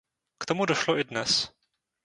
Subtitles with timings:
[0.39, 1.39] K tomu došlo i dnes.